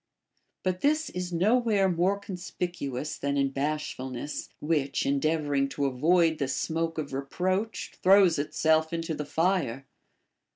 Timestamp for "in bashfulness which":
3.37-5.05